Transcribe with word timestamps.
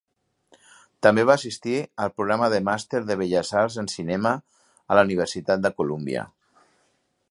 També 1.07 1.25
va 1.29 1.35
assistir 1.39 1.75
al 2.05 2.13
programa 2.15 2.49
de 2.55 2.63
màster 2.71 3.03
de 3.11 3.19
belles 3.21 3.53
arts 3.63 3.79
en 3.85 3.93
cinema 3.97 4.35
a 4.95 5.01
la 5.01 5.07
Universitat 5.11 5.67
de 5.67 5.77
Columbia. 5.83 6.27